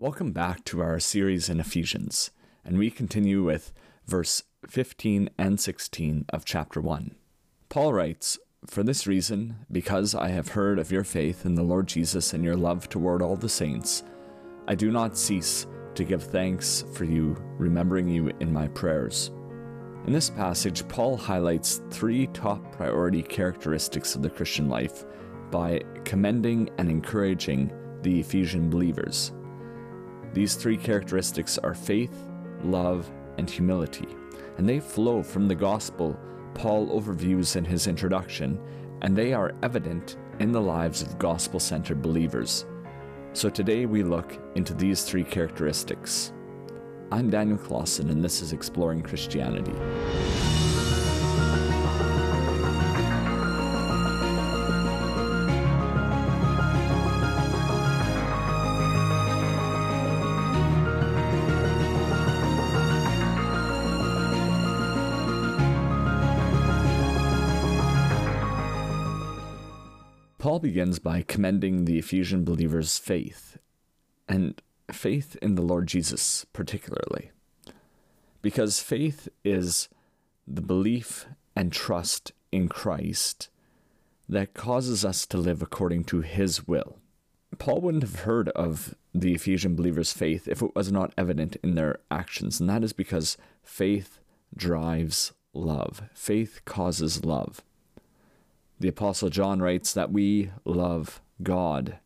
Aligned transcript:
Welcome 0.00 0.32
back 0.32 0.64
to 0.64 0.80
our 0.80 0.98
series 0.98 1.50
in 1.50 1.60
Ephesians, 1.60 2.30
and 2.64 2.78
we 2.78 2.90
continue 2.90 3.42
with 3.42 3.70
verse 4.06 4.44
15 4.66 5.28
and 5.36 5.60
16 5.60 6.24
of 6.30 6.46
chapter 6.46 6.80
1. 6.80 7.14
Paul 7.68 7.92
writes, 7.92 8.38
For 8.64 8.82
this 8.82 9.06
reason, 9.06 9.56
because 9.70 10.14
I 10.14 10.28
have 10.28 10.48
heard 10.48 10.78
of 10.78 10.90
your 10.90 11.04
faith 11.04 11.44
in 11.44 11.54
the 11.54 11.62
Lord 11.62 11.86
Jesus 11.86 12.32
and 12.32 12.42
your 12.42 12.56
love 12.56 12.88
toward 12.88 13.20
all 13.20 13.36
the 13.36 13.50
saints, 13.50 14.02
I 14.66 14.74
do 14.74 14.90
not 14.90 15.18
cease 15.18 15.66
to 15.96 16.04
give 16.04 16.22
thanks 16.22 16.82
for 16.94 17.04
you, 17.04 17.36
remembering 17.58 18.08
you 18.08 18.32
in 18.40 18.50
my 18.50 18.68
prayers. 18.68 19.30
In 20.06 20.14
this 20.14 20.30
passage, 20.30 20.88
Paul 20.88 21.18
highlights 21.18 21.82
three 21.90 22.26
top 22.28 22.72
priority 22.72 23.22
characteristics 23.22 24.14
of 24.14 24.22
the 24.22 24.30
Christian 24.30 24.70
life 24.70 25.04
by 25.50 25.82
commending 26.06 26.70
and 26.78 26.88
encouraging 26.88 27.70
the 28.00 28.18
Ephesian 28.18 28.70
believers. 28.70 29.32
These 30.32 30.54
three 30.54 30.76
characteristics 30.76 31.58
are 31.58 31.74
faith, 31.74 32.14
love, 32.62 33.10
and 33.38 33.50
humility, 33.50 34.06
and 34.58 34.68
they 34.68 34.78
flow 34.78 35.22
from 35.22 35.48
the 35.48 35.54
gospel 35.54 36.18
Paul 36.54 36.88
overviews 36.88 37.56
in 37.56 37.64
his 37.64 37.86
introduction, 37.86 38.60
and 39.02 39.16
they 39.16 39.32
are 39.32 39.54
evident 39.62 40.16
in 40.38 40.52
the 40.52 40.60
lives 40.60 41.02
of 41.02 41.18
gospel 41.18 41.58
centered 41.58 42.02
believers. 42.02 42.66
So 43.32 43.48
today 43.48 43.86
we 43.86 44.02
look 44.02 44.38
into 44.56 44.74
these 44.74 45.04
three 45.04 45.24
characteristics. 45.24 46.32
I'm 47.12 47.30
Daniel 47.30 47.58
Clausen, 47.58 48.10
and 48.10 48.22
this 48.22 48.42
is 48.42 48.52
Exploring 48.52 49.02
Christianity. 49.02 49.74
Paul 70.40 70.58
begins 70.58 70.98
by 70.98 71.20
commending 71.20 71.84
the 71.84 71.98
Ephesian 71.98 72.44
believers' 72.44 72.96
faith, 72.96 73.58
and 74.26 74.60
faith 74.90 75.36
in 75.42 75.54
the 75.54 75.60
Lord 75.60 75.86
Jesus 75.86 76.46
particularly. 76.54 77.30
Because 78.40 78.80
faith 78.80 79.28
is 79.44 79.90
the 80.48 80.62
belief 80.62 81.26
and 81.54 81.70
trust 81.70 82.32
in 82.50 82.68
Christ 82.68 83.50
that 84.30 84.54
causes 84.54 85.04
us 85.04 85.26
to 85.26 85.36
live 85.36 85.60
according 85.60 86.04
to 86.04 86.22
His 86.22 86.66
will. 86.66 86.96
Paul 87.58 87.82
wouldn't 87.82 88.04
have 88.04 88.20
heard 88.20 88.48
of 88.50 88.94
the 89.14 89.34
Ephesian 89.34 89.76
believers' 89.76 90.14
faith 90.14 90.48
if 90.48 90.62
it 90.62 90.74
was 90.74 90.90
not 90.90 91.12
evident 91.18 91.56
in 91.62 91.74
their 91.74 91.98
actions, 92.10 92.60
and 92.60 92.70
that 92.70 92.82
is 92.82 92.94
because 92.94 93.36
faith 93.62 94.20
drives 94.56 95.32
love. 95.52 96.00
Faith 96.14 96.62
causes 96.64 97.26
love. 97.26 97.62
The 98.80 98.88
Apostle 98.88 99.28
John 99.28 99.60
writes 99.60 99.92
that 99.92 100.10
we 100.10 100.50
love 100.64 101.20
God 101.42 101.98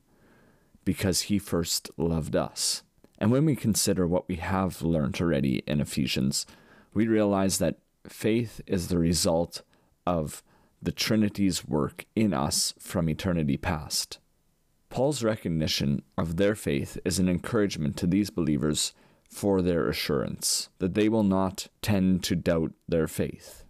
because 0.85 1.23
he 1.23 1.39
first 1.39 1.89
loved 1.97 2.35
us. 2.35 2.83
And 3.17 3.31
when 3.31 3.45
we 3.45 3.55
consider 3.55 4.09
what 4.09 4.29
we 4.29 4.37
have 4.37 4.83
learned 4.83 5.21
already 5.21 5.63
in 5.69 5.81
Ephesians, 5.81 6.47
we 6.93 7.07
realize 7.07 7.59
that 7.59 7.79
faith 8.09 8.61
is 8.67 8.89
the 8.89 8.99
result 8.99 9.63
of 10.05 10.43
the 10.83 10.93
Trinity's 10.93 11.65
work 11.65 12.07
in 12.17 12.35
us 12.35 12.75
from 12.79 13.09
eternity 13.09 13.57
past. 13.57 14.19
Paul's 14.91 15.23
recognition 15.23 16.03
of 16.19 16.37
their 16.37 16.55
faith 16.55 16.99
is 17.05 17.21
an 17.21 17.29
encouragement 17.29 17.97
to 17.99 18.07
these 18.07 18.31
believers 18.31 18.93
for 19.31 19.63
their 19.63 19.89
assurance 19.89 20.69
that 20.79 20.95
they 20.95 21.09
will 21.09 21.23
not 21.23 21.69
tend 21.83 22.23
to 22.25 22.37
doubt 22.37 22.73
their 22.89 23.07
faith. 23.09 23.64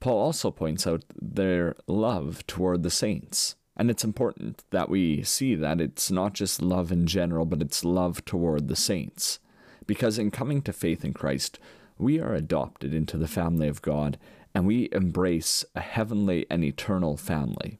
Paul 0.00 0.18
also 0.18 0.50
points 0.50 0.86
out 0.86 1.04
their 1.20 1.74
love 1.86 2.46
toward 2.46 2.82
the 2.82 2.90
saints. 2.90 3.56
And 3.76 3.90
it's 3.90 4.04
important 4.04 4.64
that 4.70 4.88
we 4.88 5.22
see 5.22 5.54
that 5.54 5.80
it's 5.80 6.10
not 6.10 6.34
just 6.34 6.60
love 6.62 6.90
in 6.90 7.06
general, 7.06 7.44
but 7.44 7.62
it's 7.62 7.84
love 7.84 8.24
toward 8.24 8.68
the 8.68 8.76
saints. 8.76 9.38
Because 9.86 10.18
in 10.18 10.30
coming 10.30 10.62
to 10.62 10.72
faith 10.72 11.04
in 11.04 11.14
Christ, 11.14 11.58
we 11.96 12.20
are 12.20 12.34
adopted 12.34 12.92
into 12.92 13.16
the 13.16 13.28
family 13.28 13.68
of 13.68 13.82
God 13.82 14.18
and 14.54 14.66
we 14.66 14.88
embrace 14.92 15.64
a 15.74 15.80
heavenly 15.80 16.46
and 16.50 16.64
eternal 16.64 17.16
family. 17.16 17.78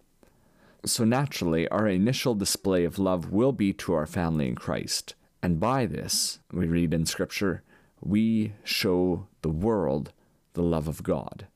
So 0.84 1.04
naturally, 1.04 1.66
our 1.68 1.88
initial 1.88 2.34
display 2.34 2.84
of 2.84 2.98
love 2.98 3.30
will 3.30 3.52
be 3.52 3.72
to 3.74 3.94
our 3.94 4.06
family 4.06 4.48
in 4.48 4.54
Christ. 4.54 5.14
And 5.42 5.58
by 5.58 5.86
this, 5.86 6.38
we 6.52 6.66
read 6.66 6.94
in 6.94 7.06
Scripture, 7.06 7.62
we 8.00 8.52
show 8.62 9.26
the 9.42 9.48
world 9.48 10.12
the 10.54 10.62
love 10.62 10.86
of 10.86 11.02
God. 11.02 11.46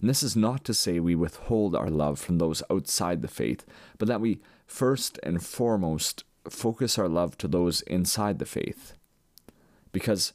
And 0.00 0.08
this 0.08 0.22
is 0.22 0.36
not 0.36 0.64
to 0.64 0.74
say 0.74 1.00
we 1.00 1.14
withhold 1.14 1.74
our 1.74 1.90
love 1.90 2.18
from 2.18 2.38
those 2.38 2.62
outside 2.70 3.22
the 3.22 3.28
faith, 3.28 3.66
but 3.98 4.08
that 4.08 4.20
we 4.20 4.40
first 4.66 5.18
and 5.22 5.44
foremost 5.44 6.24
focus 6.48 6.98
our 6.98 7.08
love 7.08 7.36
to 7.38 7.48
those 7.48 7.82
inside 7.82 8.38
the 8.38 8.46
faith. 8.46 8.94
Because 9.92 10.32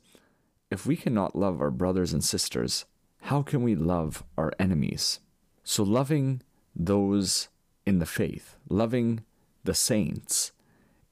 if 0.70 0.86
we 0.86 0.96
cannot 0.96 1.36
love 1.36 1.62
our 1.62 1.72
brothers 1.72 2.14
and 2.14 2.24
sisters, 2.24 2.86
how 3.22 3.42
can 3.42 3.64
we 3.64 3.76
love 3.76 4.24
our 4.38 4.52
enemies? 4.60 5.20
So, 5.64 5.84
loving 5.84 6.42
those 6.76 7.48
in 7.86 8.00
the 8.00 8.06
faith, 8.06 8.58
loving 8.68 9.24
the 9.64 9.74
saints, 9.74 10.52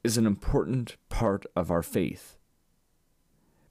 is 0.04 0.18
an 0.18 0.26
important 0.26 0.98
part 1.10 1.46
of 1.56 1.72
our 1.72 1.84
faith. 1.84 2.38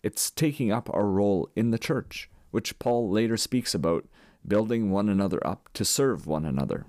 It's 0.03 0.31
taking 0.31 0.73
up 0.73 0.89
our 0.95 1.07
role 1.07 1.51
in 1.55 1.71
the 1.71 1.79
church, 1.79 2.31
which 2.51 2.79
Paul 2.79 3.11
later 3.11 3.37
speaks 3.37 3.75
about 3.75 4.07
building 4.47 4.91
one 4.91 5.09
another 5.09 5.45
up 5.47 5.69
to 5.75 5.85
serve 5.85 6.27
one 6.27 6.45
another. 6.45 6.87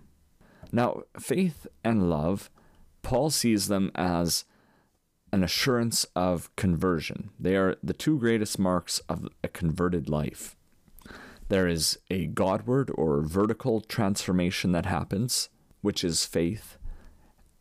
Now, 0.71 1.03
faith 1.19 1.67
and 1.83 2.09
love, 2.09 2.49
Paul 3.01 3.29
sees 3.29 3.67
them 3.67 3.91
as 3.95 4.45
an 5.33 5.43
assurance 5.43 6.05
of 6.15 6.53
conversion. 6.55 7.31
They 7.39 7.55
are 7.55 7.77
the 7.81 7.93
two 7.93 8.17
greatest 8.19 8.59
marks 8.59 8.99
of 9.09 9.27
a 9.43 9.47
converted 9.47 10.09
life. 10.09 10.55
There 11.49 11.67
is 11.67 11.99
a 12.09 12.27
Godward 12.27 12.91
or 12.95 13.21
vertical 13.21 13.81
transformation 13.81 14.71
that 14.71 14.85
happens, 14.85 15.49
which 15.81 16.03
is 16.03 16.25
faith, 16.25 16.77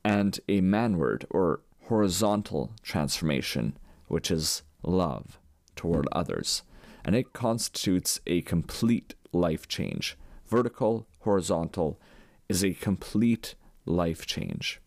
and 0.05 0.39
a 0.49 0.61
manward 0.61 1.25
or 1.31 1.63
horizontal 1.87 2.73
transformation, 2.83 3.77
which 4.07 4.31
is 4.31 4.63
love 4.83 5.39
toward 5.75 6.07
others. 6.13 6.63
And 7.05 7.17
it 7.17 7.33
constitutes 7.33 8.21
a 8.27 8.43
complete 8.43 9.15
life 9.33 9.69
change. 9.69 10.17
Vertical, 10.47 11.07
horizontal 11.21 12.01
is 12.49 12.65
a 12.65 12.75
complete 12.75 13.55
life 13.87 14.27
change. 14.27 14.81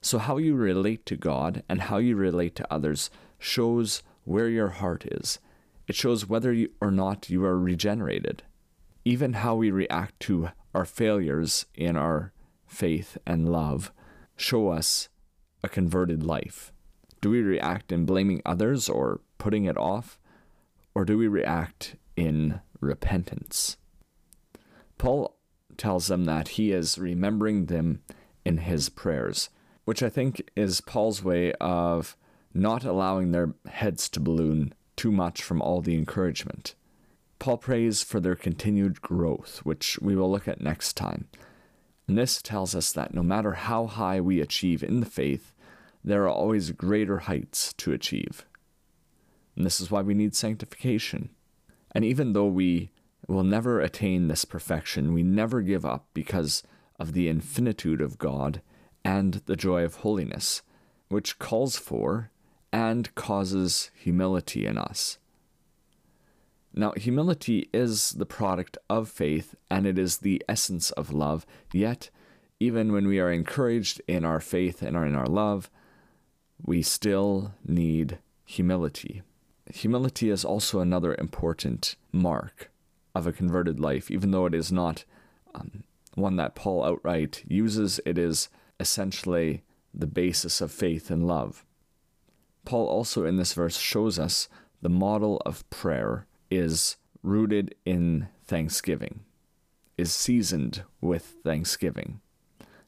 So, 0.00 0.18
how 0.18 0.36
you 0.36 0.54
relate 0.54 1.06
to 1.06 1.16
God 1.16 1.62
and 1.68 1.82
how 1.82 1.98
you 1.98 2.16
relate 2.16 2.56
to 2.56 2.72
others 2.72 3.10
shows 3.38 4.02
where 4.24 4.48
your 4.48 4.68
heart 4.68 5.06
is. 5.06 5.38
It 5.86 5.94
shows 5.94 6.28
whether 6.28 6.52
you, 6.52 6.70
or 6.80 6.90
not 6.90 7.30
you 7.30 7.44
are 7.44 7.58
regenerated. 7.58 8.42
Even 9.04 9.34
how 9.34 9.54
we 9.54 9.70
react 9.70 10.20
to 10.20 10.50
our 10.74 10.84
failures 10.84 11.66
in 11.74 11.96
our 11.96 12.32
faith 12.66 13.18
and 13.26 13.50
love 13.50 13.92
show 14.36 14.68
us 14.68 15.08
a 15.62 15.68
converted 15.68 16.22
life. 16.22 16.72
Do 17.20 17.30
we 17.30 17.40
react 17.40 17.92
in 17.92 18.04
blaming 18.04 18.42
others 18.44 18.88
or 18.88 19.20
putting 19.38 19.64
it 19.64 19.76
off? 19.76 20.18
Or 20.94 21.04
do 21.04 21.16
we 21.16 21.28
react 21.28 21.96
in 22.16 22.60
repentance. 22.80 23.76
Paul 24.98 25.36
tells 25.76 26.06
them 26.06 26.24
that 26.24 26.48
he 26.48 26.72
is 26.72 26.98
remembering 26.98 27.66
them 27.66 28.02
in 28.44 28.58
his 28.58 28.88
prayers, 28.88 29.50
which 29.84 30.02
I 30.02 30.08
think 30.08 30.50
is 30.54 30.80
Paul's 30.80 31.22
way 31.22 31.52
of 31.54 32.16
not 32.54 32.84
allowing 32.84 33.32
their 33.32 33.54
heads 33.66 34.08
to 34.10 34.20
balloon 34.20 34.74
too 34.96 35.10
much 35.10 35.42
from 35.42 35.62
all 35.62 35.80
the 35.80 35.94
encouragement. 35.94 36.74
Paul 37.38 37.56
prays 37.56 38.02
for 38.02 38.20
their 38.20 38.36
continued 38.36 39.02
growth, 39.02 39.60
which 39.64 39.98
we 40.00 40.14
will 40.14 40.30
look 40.30 40.46
at 40.46 40.60
next 40.60 40.96
time. 40.96 41.28
And 42.06 42.16
this 42.16 42.42
tells 42.42 42.74
us 42.74 42.92
that 42.92 43.14
no 43.14 43.22
matter 43.22 43.52
how 43.52 43.86
high 43.86 44.20
we 44.20 44.40
achieve 44.40 44.82
in 44.82 45.00
the 45.00 45.06
faith, 45.06 45.52
there 46.04 46.24
are 46.24 46.28
always 46.28 46.70
greater 46.72 47.18
heights 47.18 47.72
to 47.74 47.92
achieve. 47.92 48.44
And 49.56 49.64
this 49.64 49.80
is 49.80 49.90
why 49.90 50.02
we 50.02 50.14
need 50.14 50.34
sanctification. 50.34 51.30
And 51.92 52.04
even 52.04 52.32
though 52.32 52.46
we 52.46 52.90
will 53.28 53.44
never 53.44 53.80
attain 53.80 54.28
this 54.28 54.44
perfection, 54.44 55.12
we 55.12 55.22
never 55.22 55.60
give 55.60 55.84
up 55.84 56.06
because 56.14 56.62
of 56.98 57.12
the 57.12 57.28
infinitude 57.28 58.00
of 58.00 58.18
God 58.18 58.62
and 59.04 59.34
the 59.46 59.56
joy 59.56 59.84
of 59.84 59.96
holiness, 59.96 60.62
which 61.08 61.38
calls 61.38 61.76
for 61.76 62.30
and 62.72 63.14
causes 63.14 63.90
humility 63.94 64.66
in 64.66 64.78
us. 64.78 65.18
Now, 66.74 66.92
humility 66.96 67.68
is 67.74 68.12
the 68.12 68.24
product 68.24 68.78
of 68.88 69.08
faith 69.08 69.54
and 69.70 69.86
it 69.86 69.98
is 69.98 70.18
the 70.18 70.42
essence 70.48 70.90
of 70.92 71.12
love, 71.12 71.44
yet, 71.72 72.08
even 72.58 72.92
when 72.92 73.06
we 73.06 73.20
are 73.20 73.30
encouraged 73.30 74.00
in 74.08 74.24
our 74.24 74.40
faith 74.40 74.80
and 74.80 74.96
are 74.96 75.04
in 75.06 75.14
our 75.14 75.26
love, 75.26 75.70
we 76.64 76.80
still 76.80 77.52
need 77.66 78.18
humility. 78.44 79.22
Humility 79.72 80.28
is 80.28 80.44
also 80.44 80.80
another 80.80 81.14
important 81.18 81.96
mark 82.12 82.70
of 83.14 83.26
a 83.26 83.32
converted 83.32 83.80
life, 83.80 84.10
even 84.10 84.30
though 84.30 84.44
it 84.44 84.54
is 84.54 84.70
not 84.70 85.04
um, 85.54 85.84
one 86.14 86.36
that 86.36 86.54
Paul 86.54 86.84
outright 86.84 87.42
uses, 87.46 87.98
it 88.04 88.18
is 88.18 88.50
essentially 88.78 89.62
the 89.94 90.06
basis 90.06 90.60
of 90.60 90.72
faith 90.72 91.10
and 91.10 91.26
love. 91.26 91.64
Paul 92.66 92.86
also 92.86 93.24
in 93.24 93.36
this 93.36 93.54
verse 93.54 93.78
shows 93.78 94.18
us 94.18 94.48
the 94.82 94.90
model 94.90 95.40
of 95.46 95.68
prayer 95.70 96.26
is 96.50 96.96
rooted 97.22 97.74
in 97.86 98.28
thanksgiving, 98.44 99.20
is 99.96 100.12
seasoned 100.12 100.82
with 101.00 101.36
thanksgiving. 101.42 102.20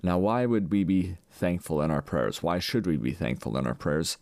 Now, 0.03 0.19
why 0.19 0.45
would 0.45 0.71
we 0.71 0.85
be 0.85 1.17
thankful 1.31 1.81
in 1.81 1.91
our 1.91 2.03
prayers? 2.03 2.43
Why 2.43 2.59
should 2.59 2.87
we 2.87 2.99
be 2.99 3.13
thankful 3.13 3.57
in 3.57 3.67
our 3.67 3.75
prayers? 3.75 4.19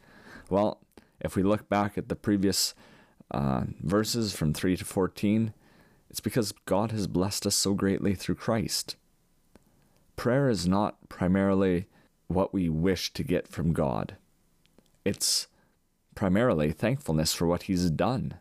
Well, 0.49 0.79
if 1.22 1.36
we 1.36 1.42
look 1.42 1.69
back 1.69 1.96
at 1.96 2.08
the 2.08 2.16
previous 2.16 2.74
uh, 3.30 3.62
verses 3.80 4.34
from 4.34 4.52
3 4.52 4.76
to 4.76 4.84
14, 4.84 5.54
it's 6.10 6.20
because 6.20 6.52
God 6.66 6.90
has 6.90 7.06
blessed 7.06 7.46
us 7.46 7.54
so 7.54 7.72
greatly 7.72 8.14
through 8.14 8.34
Christ. 8.34 8.96
Prayer 10.16 10.50
is 10.50 10.69
not 10.69 11.08
primarily 11.08 11.86
what 12.26 12.52
we 12.52 12.69
wish 12.69 13.12
to 13.14 13.22
get 13.22 13.48
from 13.48 13.72
God, 13.72 14.16
it's 15.04 15.46
primarily 16.14 16.72
thankfulness 16.72 17.32
for 17.32 17.46
what 17.46 17.64
He's 17.64 17.90
done. 17.90 18.34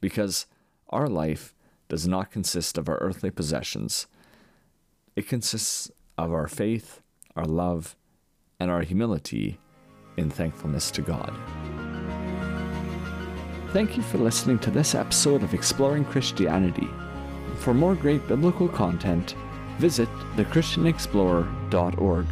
Because 0.00 0.46
our 0.88 1.08
life 1.08 1.54
does 1.88 2.06
not 2.06 2.30
consist 2.30 2.78
of 2.78 2.88
our 2.88 2.98
earthly 2.98 3.30
possessions, 3.30 4.06
it 5.16 5.28
consists 5.28 5.90
of 6.16 6.32
our 6.32 6.46
faith, 6.46 7.02
our 7.34 7.44
love, 7.44 7.96
and 8.60 8.70
our 8.70 8.82
humility 8.82 9.58
in 10.18 10.30
thankfulness 10.30 10.90
to 10.90 11.02
God. 11.02 11.32
Thank 13.72 13.96
you 13.96 14.02
for 14.02 14.18
listening 14.18 14.58
to 14.60 14.70
this 14.70 14.94
episode 14.94 15.42
of 15.42 15.54
Exploring 15.54 16.04
Christianity. 16.04 16.88
For 17.56 17.74
more 17.74 17.94
great 17.94 18.26
biblical 18.26 18.68
content, 18.68 19.34
visit 19.78 20.08
thechristianexplorer.org. 20.36 22.26